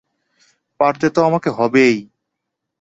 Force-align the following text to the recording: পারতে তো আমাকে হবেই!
পারতে 0.79 1.07
তো 1.09 1.19
আমাকে 1.23 1.49
হবেই! 1.49 1.95